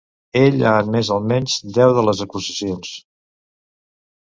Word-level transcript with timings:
Ell 0.43 0.63
ha 0.67 0.71
admès 0.83 1.11
almenys 1.15 1.59
deu 1.77 1.95
de 1.99 2.05
les 2.09 2.25
acusacions. 2.27 2.97